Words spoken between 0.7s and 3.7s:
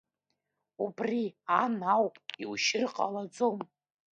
Убри ан ауп иушьыр ҟалаӡом!